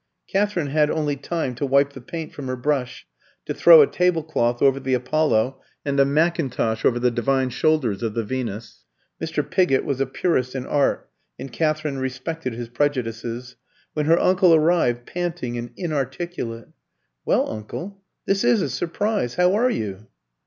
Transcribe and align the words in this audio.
Katherine 0.27 0.71
had 0.71 0.89
only 0.89 1.15
time 1.15 1.53
to 1.53 1.63
wipe 1.67 1.93
the 1.93 2.01
paint 2.01 2.33
from 2.33 2.47
her 2.47 2.55
brush, 2.55 3.05
to 3.45 3.53
throw 3.53 3.83
a 3.83 3.85
tablecloth 3.85 4.59
over 4.59 4.79
the 4.79 4.95
Apollo 4.95 5.61
and 5.85 5.99
a 5.99 6.05
mackintosh 6.05 6.83
over 6.83 6.97
the 6.97 7.11
divine 7.11 7.51
shoulders 7.51 8.01
of 8.01 8.15
the 8.15 8.23
Venus 8.23 8.83
Mr. 9.21 9.47
Pigott 9.47 9.83
was 9.85 10.01
a 10.01 10.07
purist 10.07 10.55
in 10.55 10.65
art, 10.65 11.07
and 11.37 11.53
Katherine 11.53 11.99
respected 11.99 12.53
his 12.53 12.67
prejudices 12.69 13.57
when 13.93 14.07
her 14.07 14.17
uncle 14.19 14.55
arrived, 14.55 15.05
panting 15.05 15.55
and 15.55 15.69
inarticulate. 15.77 16.69
"Well, 17.23 17.47
uncle, 17.47 18.01
this 18.25 18.43
is 18.43 18.63
a 18.63 18.71
surprise! 18.71 19.35
How 19.35 19.53
are 19.53 19.69
you?" 19.69 20.07